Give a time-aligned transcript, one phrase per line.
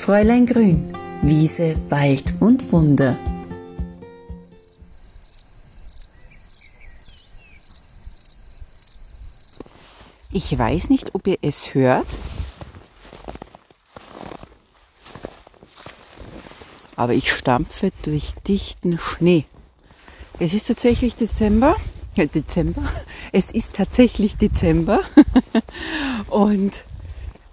[0.00, 3.18] Fräulein Grün, Wiese, Wald und Wunder.
[10.32, 12.06] Ich weiß nicht, ob ihr es hört,
[16.96, 19.44] aber ich stampfe durch dichten Schnee.
[20.38, 21.76] Es ist tatsächlich Dezember.
[22.16, 22.84] Dezember.
[23.32, 25.00] Es ist tatsächlich Dezember.
[26.30, 26.72] Und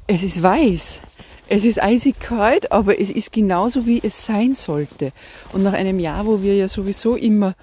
[0.07, 1.01] es ist weiß.
[1.49, 5.13] Es ist eisig kalt, aber es ist genauso, wie es sein sollte.
[5.53, 7.55] Und nach einem Jahr, wo wir ja sowieso immer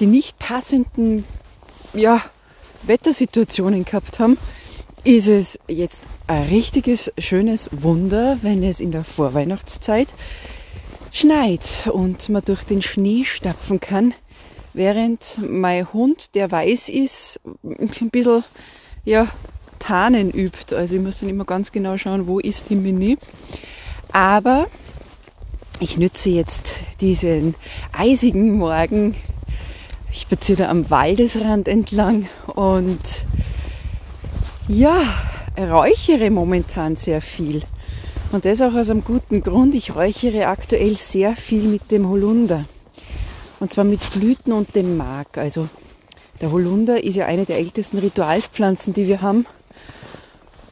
[0.00, 1.24] die nicht passenden
[1.92, 2.22] ja,
[2.84, 4.38] Wettersituationen gehabt haben,
[5.04, 10.08] ist es jetzt ein richtiges, schönes Wunder, wenn es in der Vorweihnachtszeit
[11.10, 14.14] schneit und man durch den Schnee stapfen kann,
[14.72, 18.44] während mein Hund, der weiß ist, ein bisschen
[19.04, 19.28] ja,
[19.82, 20.74] Tarnen übt.
[20.74, 23.18] Also ich muss dann immer ganz genau schauen, wo ist die Mini.
[24.12, 24.66] Aber
[25.80, 27.56] ich nütze jetzt diesen
[27.92, 29.16] eisigen Morgen.
[30.10, 33.00] Ich spaziere am Waldesrand entlang und
[34.68, 35.02] ja,
[35.58, 37.62] räuchere momentan sehr viel.
[38.30, 39.74] Und das auch aus einem guten Grund.
[39.74, 42.64] Ich räuchere aktuell sehr viel mit dem Holunder.
[43.58, 45.38] Und zwar mit Blüten und dem Mark.
[45.38, 45.68] Also
[46.40, 49.46] der Holunder ist ja eine der ältesten Ritualspflanzen, die wir haben.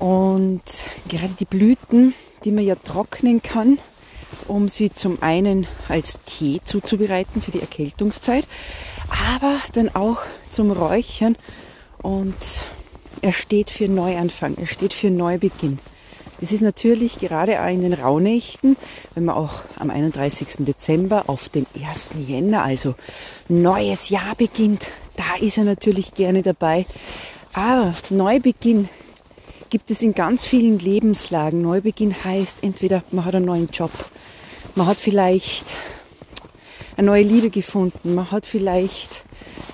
[0.00, 0.62] Und
[1.08, 3.78] gerade die Blüten, die man ja trocknen kann,
[4.48, 8.48] um sie zum einen als Tee zuzubereiten für die Erkältungszeit,
[9.36, 11.36] aber dann auch zum Räuchern.
[12.00, 12.64] Und
[13.20, 15.78] er steht für Neuanfang, er steht für Neubeginn.
[16.40, 18.78] Das ist natürlich gerade auch in den Rauhnächten,
[19.14, 20.48] wenn man auch am 31.
[20.60, 22.10] Dezember auf den 1.
[22.26, 22.94] Jänner, also
[23.48, 26.86] neues Jahr beginnt, da ist er natürlich gerne dabei.
[27.52, 28.88] Aber Neubeginn
[29.70, 31.62] gibt es in ganz vielen Lebenslagen.
[31.62, 33.92] Neubeginn heißt entweder man hat einen neuen Job,
[34.74, 35.64] man hat vielleicht
[36.96, 39.24] eine neue Liebe gefunden, man hat vielleicht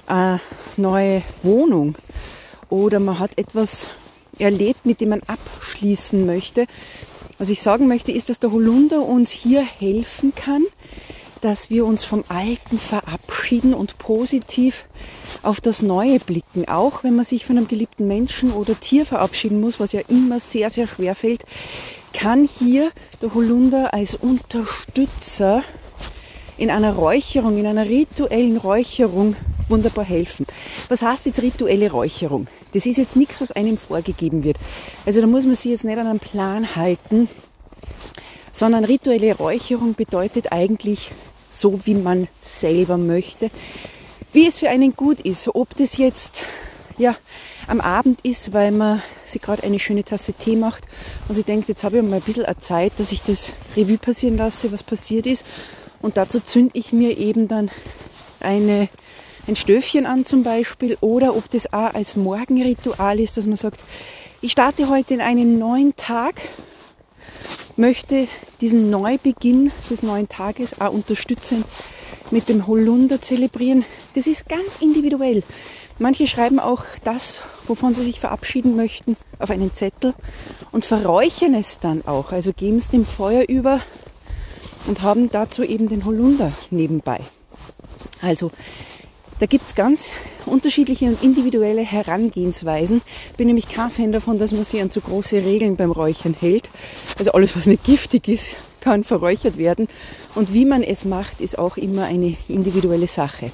[0.07, 0.41] eine
[0.77, 1.97] neue Wohnung
[2.69, 3.87] oder man hat etwas
[4.39, 6.67] erlebt, mit dem man abschließen möchte.
[7.39, 10.65] Was ich sagen möchte, ist, dass der Holunder uns hier helfen kann,
[11.41, 14.87] dass wir uns vom Alten verabschieden und positiv
[15.43, 16.69] auf das Neue blicken.
[16.69, 20.41] Auch wenn man sich von einem geliebten Menschen oder Tier verabschieden muss, was ja immer
[20.41, 21.45] sehr, sehr schwer fällt,
[22.13, 25.63] kann hier der Holunder als Unterstützer
[26.57, 29.37] in einer Räucherung, in einer rituellen Räucherung
[29.69, 30.47] wunderbar helfen.
[30.89, 32.47] Was heißt jetzt rituelle Räucherung?
[32.73, 34.57] Das ist jetzt nichts, was einem vorgegeben wird.
[35.05, 37.29] Also da muss man sich jetzt nicht an einen Plan halten,
[38.57, 41.11] sondern rituelle Räucherung bedeutet eigentlich
[41.51, 43.51] so, wie man selber möchte,
[44.33, 45.55] wie es für einen gut ist.
[45.55, 46.45] Ob das jetzt
[46.97, 47.17] ja,
[47.67, 50.85] am Abend ist, weil man sich gerade eine schöne Tasse Tee macht
[51.29, 54.39] und sie denkt, jetzt habe ich mal ein bisschen Zeit, dass ich das Revue passieren
[54.39, 55.45] lasse, was passiert ist.
[56.01, 57.71] Und dazu zünde ich mir eben dann
[58.41, 58.89] eine
[59.49, 63.81] ein Stöfchen an zum Beispiel oder ob das auch als Morgenritual ist, dass man sagt,
[64.41, 66.41] ich starte heute in einen neuen Tag,
[67.77, 68.29] möchte
[68.61, 71.65] diesen Neubeginn des neuen Tages auch unterstützen
[72.31, 73.85] mit dem Holunder zelebrieren.
[74.15, 75.43] Das ist ganz individuell.
[75.99, 80.15] Manche schreiben auch das, wovon sie sich verabschieden möchten, auf einen Zettel
[80.73, 82.33] und verräuchern es dann auch.
[82.33, 83.81] Also geben es dem Feuer über
[84.87, 87.21] und haben dazu eben den Holunder nebenbei.
[88.21, 88.51] Also
[89.39, 90.13] da gibt es ganz
[90.47, 93.03] unterschiedliche und individuelle Herangehensweisen.
[93.31, 96.35] Ich bin nämlich kein Fan davon, dass man sich an zu große Regeln beim Räuchern
[96.39, 96.71] hält.
[97.19, 99.89] Also alles, was nicht giftig ist, kann verräuchert werden.
[100.35, 103.51] Und wie man es macht, ist auch immer eine individuelle Sache.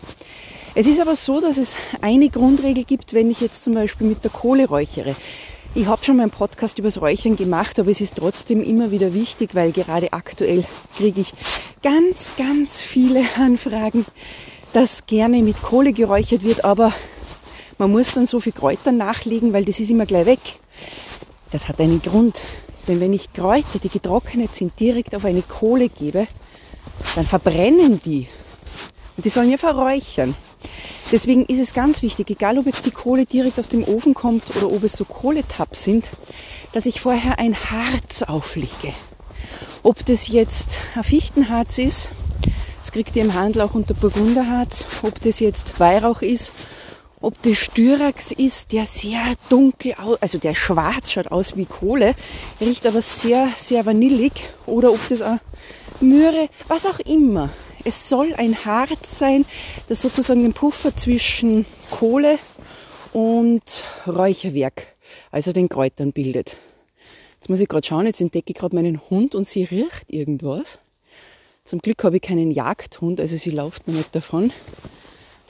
[0.75, 4.25] Es ist aber so, dass es eine Grundregel gibt, wenn ich jetzt zum Beispiel mit
[4.25, 5.15] der Kohle räuchere.
[5.75, 8.91] Ich habe schon mal einen Podcast über das Räuchern gemacht, aber es ist trotzdem immer
[8.91, 10.65] wieder wichtig, weil gerade aktuell
[10.97, 11.33] kriege ich
[11.83, 14.05] ganz, ganz viele Anfragen
[14.73, 16.93] das gerne mit Kohle geräuchert wird, aber
[17.79, 20.41] man muss dann so viel Kräuter nachlegen, weil das ist immer gleich weg.
[21.51, 22.43] Das hat einen Grund.
[22.89, 26.27] Denn wenn ich Kräuter, die getrocknet sind, direkt auf eine Kohle gebe,
[27.15, 28.27] dann verbrennen die.
[29.17, 30.35] Und die sollen ja verräuchern.
[31.13, 34.45] Deswegen ist es ganz wichtig, egal ob jetzt die Kohle direkt aus dem Ofen kommt
[34.57, 36.11] oder ob es so Kohletabs sind,
[36.73, 38.95] dass ich vorher ein Harz auflege.
[39.83, 42.09] Ob das jetzt ein Fichtenharz ist
[42.91, 44.85] kriegt ihr im Handel auch unter Burgunderharz.
[45.03, 46.53] Ob das jetzt Weihrauch ist,
[47.21, 52.15] ob das Styrax ist, der sehr dunkel, also der schwarz schaut aus wie Kohle,
[52.61, 54.33] riecht aber sehr, sehr vanillig.
[54.67, 55.39] Oder ob das auch
[56.01, 57.51] Möhre, was auch immer.
[57.85, 59.45] Es soll ein Harz sein,
[59.89, 62.39] das sozusagen den Puffer zwischen Kohle
[63.13, 64.87] und Räucherwerk,
[65.31, 66.57] also den Kräutern bildet.
[67.35, 70.79] Jetzt muss ich gerade schauen, jetzt entdecke ich gerade meinen Hund und sie riecht irgendwas.
[71.65, 74.53] Zum Glück habe ich keinen Jagdhund, also sie läuft mir nicht davon.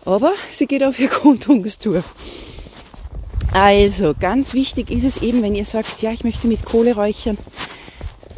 [0.04, 2.04] Aber sie geht auf ihr Kundungstour.
[3.52, 7.38] Also, ganz wichtig ist es eben, wenn ihr sagt, ja, ich möchte mit Kohle räuchern,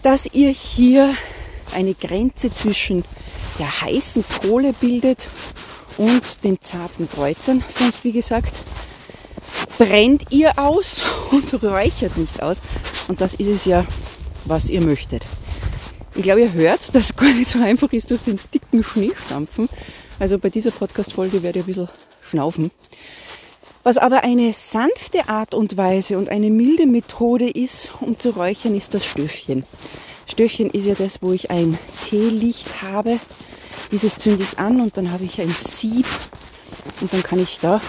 [0.03, 1.15] dass ihr hier
[1.75, 3.05] eine Grenze zwischen
[3.59, 5.29] der heißen Kohle bildet
[5.99, 7.65] und den zarten Kräutern.
[7.69, 8.55] Sonst, wie gesagt,
[9.79, 12.63] brennt ihr aus und räuchert nicht aus.
[13.09, 13.85] Und das ist es ja,
[14.45, 15.25] was ihr möchtet.
[16.17, 19.13] Ich glaube, ihr hört, dass es gar nicht so einfach ist, durch den dicken Schnee
[19.27, 19.69] stampfen.
[20.21, 21.89] Also bei dieser Podcast-Folge werde ich ein bisschen
[22.23, 22.71] schnaufen.
[23.83, 28.77] Was aber eine sanfte Art und Weise und eine milde Methode ist, um zu räuchern,
[28.77, 29.65] ist das Stöfchen.
[30.27, 31.79] Stöfchen ist ja das, wo ich ein
[32.09, 33.19] Teelicht habe.
[33.91, 36.07] Dieses zünde ich an und dann habe ich ein Sieb
[37.01, 37.81] und dann kann ich da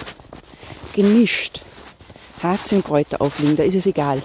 [0.94, 1.62] gemischt
[2.42, 3.56] Harze und Kräuter auflegen.
[3.56, 4.22] Da ist es egal.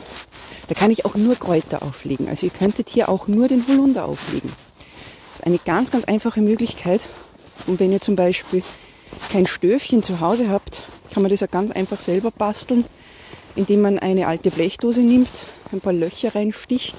[0.72, 2.30] Da kann ich auch nur Kräuter auflegen.
[2.30, 4.50] Also ihr könntet hier auch nur den Holunder auflegen.
[5.32, 7.02] Das ist eine ganz, ganz einfache Möglichkeit.
[7.68, 8.64] Und wenn ihr zum Beispiel
[9.34, 10.84] kein Stöfchen zu Hause habt,
[11.14, 12.86] kann man das ja ganz einfach selber basteln,
[13.58, 16.96] indem man eine alte Blechdose nimmt, ein paar Löcher reinsticht,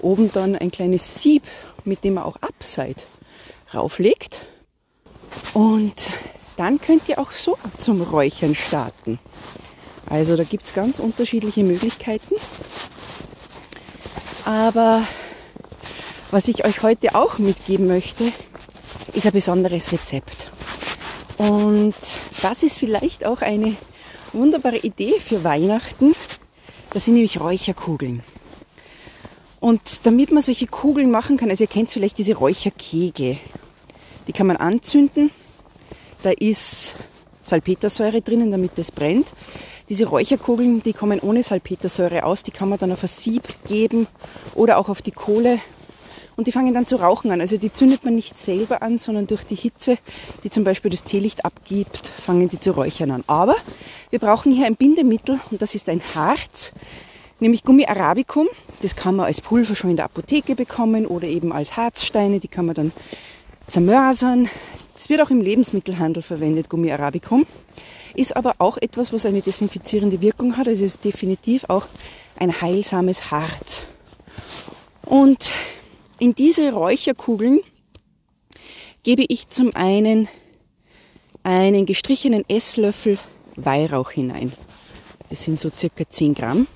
[0.00, 1.42] oben dann ein kleines Sieb,
[1.84, 3.04] mit dem man auch Abseit
[3.74, 4.46] rauflegt.
[5.52, 6.08] Und
[6.56, 9.18] dann könnt ihr auch so zum Räuchern starten.
[10.06, 12.36] Also da gibt es ganz unterschiedliche Möglichkeiten.
[14.50, 15.06] Aber
[16.32, 18.32] was ich euch heute auch mitgeben möchte,
[19.12, 20.50] ist ein besonderes Rezept.
[21.38, 21.94] Und
[22.42, 23.76] das ist vielleicht auch eine
[24.32, 26.16] wunderbare Idee für Weihnachten.
[26.92, 28.24] Das sind nämlich Räucherkugeln.
[29.60, 33.38] Und damit man solche Kugeln machen kann, also ihr kennt vielleicht diese Räucherkegel,
[34.26, 35.30] die kann man anzünden.
[36.24, 36.96] Da ist
[37.44, 39.32] Salpetersäure drinnen, damit es brennt.
[39.90, 44.06] Diese Räucherkugeln, die kommen ohne Salpetersäure aus, die kann man dann auf ein Sieb geben
[44.54, 45.58] oder auch auf die Kohle
[46.36, 47.40] und die fangen dann zu rauchen an.
[47.40, 49.98] Also die zündet man nicht selber an, sondern durch die Hitze,
[50.44, 53.24] die zum Beispiel das Teelicht abgibt, fangen die zu räuchern an.
[53.26, 53.56] Aber
[54.10, 56.70] wir brauchen hier ein Bindemittel und das ist ein Harz,
[57.40, 58.46] nämlich Gummi Arabicum.
[58.82, 62.46] Das kann man als Pulver schon in der Apotheke bekommen oder eben als Harzsteine, die
[62.46, 62.92] kann man dann
[63.66, 64.48] zermörsern.
[65.00, 67.46] Das wird auch im Lebensmittelhandel verwendet, Gummi Arabicum.
[68.14, 70.68] Ist aber auch etwas, was eine desinfizierende Wirkung hat.
[70.68, 71.86] Also es ist definitiv auch
[72.36, 73.84] ein heilsames Harz.
[75.06, 75.52] Und
[76.18, 77.60] in diese Räucherkugeln
[79.02, 80.28] gebe ich zum einen
[81.44, 83.16] einen gestrichenen Esslöffel
[83.56, 84.52] Weihrauch hinein.
[85.30, 86.66] Das sind so circa 10 Gramm.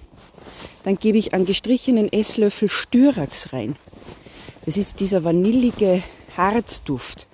[0.85, 3.77] Dann gebe ich einen gestrichenen Esslöffel Styrax rein.
[4.65, 6.03] Das ist dieser vanillige
[6.39, 7.27] Harzduft.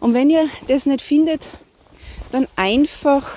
[0.00, 1.50] Und wenn ihr das nicht findet,
[2.32, 3.30] dann einfach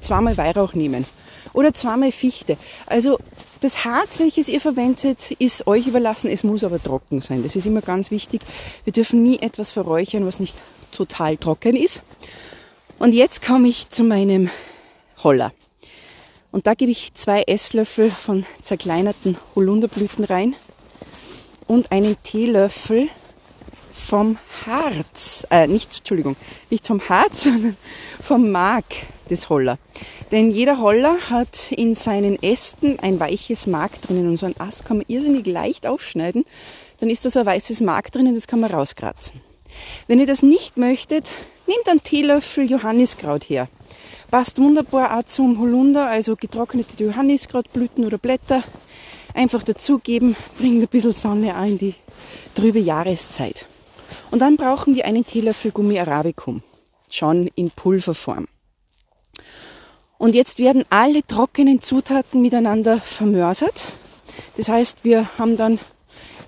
[0.00, 1.04] zweimal Weihrauch nehmen
[1.52, 2.56] oder zweimal Fichte.
[2.86, 3.18] Also
[3.60, 6.30] das Harz, welches ihr verwendet, ist euch überlassen.
[6.30, 7.42] Es muss aber trocken sein.
[7.42, 8.42] Das ist immer ganz wichtig.
[8.84, 10.56] Wir dürfen nie etwas verräuchern, was nicht
[10.92, 12.02] total trocken ist.
[12.98, 14.50] Und jetzt komme ich zu meinem
[15.22, 15.52] Holler.
[16.50, 20.54] Und da gebe ich zwei Esslöffel von zerkleinerten Holunderblüten rein
[21.66, 23.08] und einen Teelöffel
[23.98, 26.36] vom Harz, äh, nicht, Entschuldigung,
[26.70, 27.76] nicht vom Harz, sondern
[28.20, 28.84] vom Mark
[29.28, 29.78] des Holler.
[30.30, 34.84] Denn jeder Holler hat in seinen Ästen ein weiches Mark drinnen und so ein Ast
[34.84, 36.44] kann man irrsinnig leicht aufschneiden.
[37.00, 39.40] Dann ist da so ein weißes Mark drinnen, das kann man rauskratzen.
[40.06, 41.30] Wenn ihr das nicht möchtet,
[41.66, 43.68] nehmt einen Teelöffel Johanniskraut her.
[44.30, 48.62] Passt wunderbar auch zum Holunder, also getrocknete Johanniskrautblüten oder Blätter.
[49.34, 51.94] Einfach dazugeben, bringt ein bisschen Sonne auch in die
[52.54, 53.66] trübe Jahreszeit.
[54.30, 56.62] Und dann brauchen wir einen Teelöffel Gummi Arabicum,
[57.10, 58.46] schon in Pulverform.
[60.18, 63.86] Und jetzt werden alle trockenen Zutaten miteinander vermörsert.
[64.56, 65.78] Das heißt, wir haben dann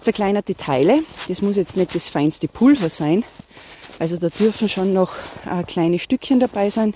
[0.00, 1.02] zerkleinerte Teile.
[1.28, 3.24] Das muss jetzt nicht das feinste Pulver sein.
[3.98, 5.12] Also da dürfen schon noch
[5.46, 6.94] äh, kleine Stückchen dabei sein.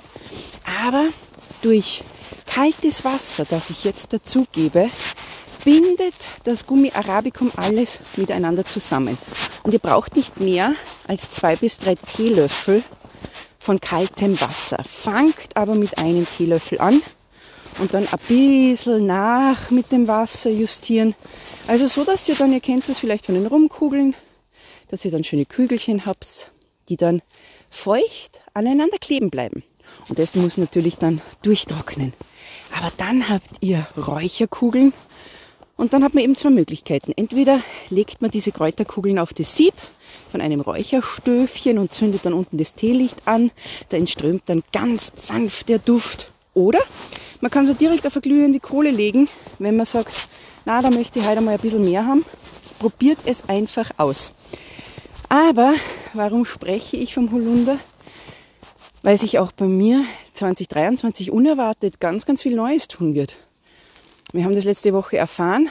[0.84, 1.08] Aber
[1.62, 2.02] durch
[2.46, 4.88] kaltes Wasser, das ich jetzt dazugebe,
[5.64, 9.16] bindet das Gummi Arabicum alles miteinander zusammen.
[9.64, 10.74] Und ihr braucht nicht mehr
[11.08, 12.84] als zwei bis drei Teelöffel
[13.58, 14.84] von kaltem Wasser.
[14.84, 17.02] Fangt aber mit einem Teelöffel an
[17.78, 21.14] und dann ein bisschen nach mit dem Wasser justieren.
[21.66, 24.14] Also so, dass ihr dann, ihr kennt das vielleicht von den Rumkugeln,
[24.88, 26.50] dass ihr dann schöne Kügelchen habt,
[26.90, 27.22] die dann
[27.70, 29.64] feucht aneinander kleben bleiben.
[30.08, 32.12] Und das muss natürlich dann durchtrocknen.
[32.76, 34.92] Aber dann habt ihr Räucherkugeln
[35.76, 37.12] und dann hat man eben zwei Möglichkeiten.
[37.16, 39.74] Entweder legt man diese Kräuterkugeln auf das Sieb
[40.30, 43.50] von einem Räucherstöfchen und zündet dann unten das Teelicht an.
[43.88, 46.30] Da entströmt dann ganz sanft der Duft.
[46.54, 46.78] Oder
[47.40, 49.28] man kann so direkt auf eine glühende Kohle legen,
[49.58, 50.14] wenn man sagt,
[50.64, 52.24] na, da möchte ich heute mal ein bisschen mehr haben.
[52.78, 54.32] Probiert es einfach aus.
[55.28, 55.74] Aber
[56.12, 57.78] warum spreche ich vom Holunder?
[59.02, 60.04] Weil sich auch bei mir
[60.34, 63.38] 2023 unerwartet ganz, ganz viel Neues tun wird.
[64.34, 65.70] Wir haben das letzte Woche erfahren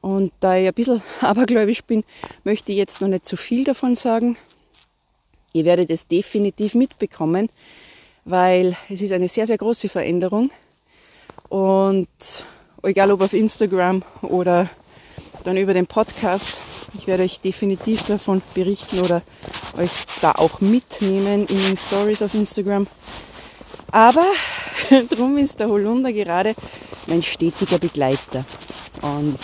[0.00, 2.02] und da ich ein bisschen abergläubisch bin,
[2.42, 4.38] möchte ich jetzt noch nicht zu viel davon sagen.
[5.52, 7.50] Ihr werdet es definitiv mitbekommen,
[8.24, 10.50] weil es ist eine sehr, sehr große Veränderung.
[11.50, 12.08] Und
[12.84, 14.70] egal ob auf Instagram oder
[15.44, 16.62] dann über den Podcast,
[16.98, 19.20] ich werde euch definitiv davon berichten oder
[19.76, 19.90] euch
[20.22, 22.86] da auch mitnehmen in den Stories auf Instagram.
[23.90, 24.24] Aber
[25.10, 26.54] drum ist der Holunder gerade
[27.08, 28.44] mein stetiger Begleiter.
[29.02, 29.38] Und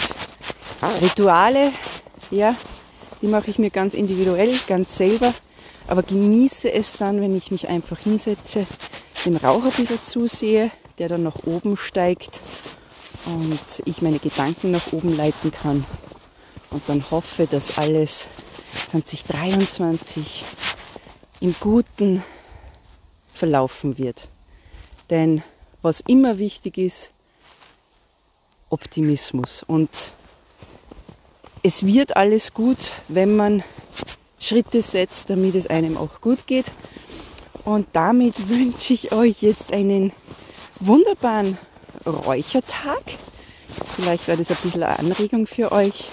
[1.00, 1.73] Rituale,
[2.30, 2.54] ja,
[3.23, 5.33] die mache ich mir ganz individuell, ganz selber,
[5.87, 8.66] aber genieße es dann, wenn ich mich einfach hinsetze,
[9.25, 12.40] dem Rauch ein bisschen zusehe, der dann nach oben steigt
[13.26, 15.85] und ich meine Gedanken nach oben leiten kann
[16.71, 18.26] und dann hoffe, dass alles
[18.88, 20.44] 2023
[21.40, 22.23] im Guten
[23.33, 24.28] verlaufen wird.
[25.11, 25.42] Denn
[25.83, 27.11] was immer wichtig ist,
[28.75, 29.62] Optimismus.
[29.64, 30.14] Und
[31.62, 33.62] es wird alles gut, wenn man
[34.40, 36.66] Schritte setzt, damit es einem auch gut geht.
[37.64, 40.12] Und damit wünsche ich euch jetzt einen
[40.81, 41.57] wunderbaren
[42.04, 43.02] Räuchertag.
[43.95, 46.09] Vielleicht war das ein bisschen eine Anregung für euch.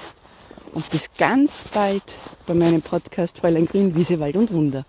[0.74, 2.04] Und bis ganz bald
[2.46, 4.86] bei meinem Podcast Fräulein Grün, Wiese, Wald und Wunder.